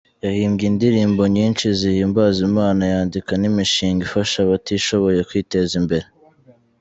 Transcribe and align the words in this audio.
Yahimbye 0.25 0.65
indirimbo 0.71 1.21
nyinshi 1.35 1.65
zihimbaza 1.79 2.39
Imana, 2.49 2.81
yandika 2.93 3.31
n’imishinga 3.37 4.01
ifasha 4.07 4.37
abatishoboye 4.41 5.19
kwiteza 5.29 5.73
imbere. 5.83 6.07